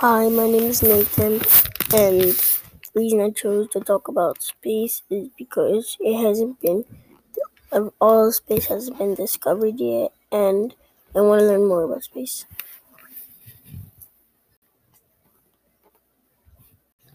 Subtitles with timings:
[0.00, 1.34] Hi, my name is Nathan,
[1.94, 6.84] and the reason I chose to talk about space is because it hasn't been,
[8.00, 10.74] all space hasn't been discovered yet, and
[11.14, 12.46] I want to learn more about space.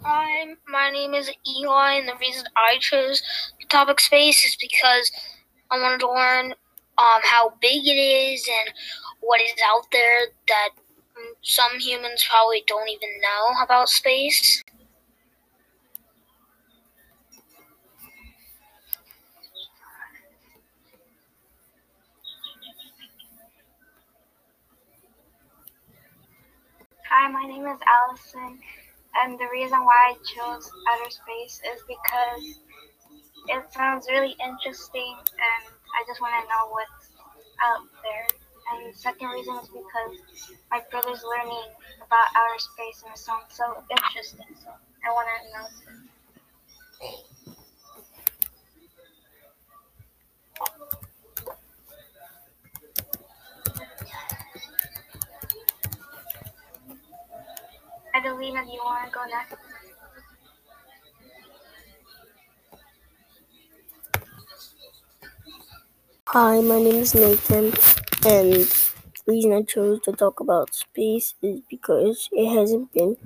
[0.04, 3.24] Hi, my name is Eli, and the reason I chose
[3.60, 5.12] the topic space is because
[5.72, 6.52] I wanted to learn
[6.98, 8.74] um, how big it is and
[9.22, 10.70] what is out there that
[11.42, 14.64] some humans probably don't even know about space.
[27.10, 28.60] Hi, my name is Allison,
[29.24, 32.60] and the reason why I chose outer space is because
[33.48, 37.10] it sounds really interesting, and I just want to know what's
[37.64, 38.28] out there.
[38.76, 40.20] And the second reason is because
[40.70, 41.64] my brother's learning
[42.06, 44.46] about outer space and it sounds so interesting.
[44.64, 44.70] So
[45.06, 45.68] I want to know.
[58.16, 59.56] Adelina, do you want to go next?
[66.28, 67.72] Hi, my name is Nathan,
[68.26, 73.18] and the reason I chose to talk about space is because it hasn't been,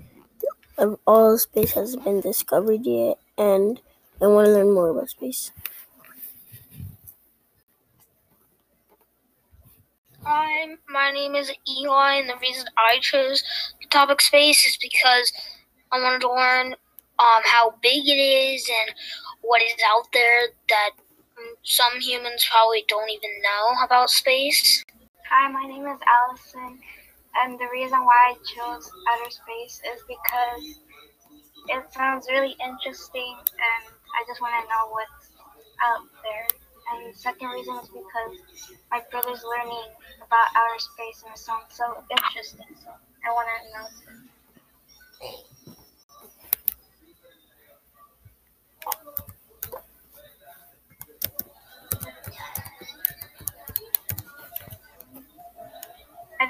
[1.07, 3.81] all space hasn't been discovered yet, and
[4.21, 5.51] I want to learn more about space.
[10.25, 13.43] Hi, my name is Eli, and the reason I chose
[13.81, 15.33] the topic space is because
[15.91, 16.73] I wanted to learn
[17.19, 18.95] um, how big it is and
[19.41, 20.91] what is out there that
[21.63, 24.85] some humans probably don't even know about space.
[25.29, 26.81] Hi, my name is Allison,
[27.37, 30.81] and the reason why I chose outer space is because
[31.69, 35.29] it sounds really interesting, and I just want to know what's
[35.85, 36.47] out there.
[36.89, 38.41] And the second reason is because
[38.89, 43.69] my brother's learning about outer space, and it sounds so interesting, so I want to
[43.69, 44.28] know.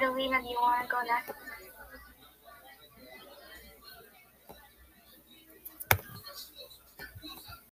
[0.00, 1.49] Adelina, do you want to go next?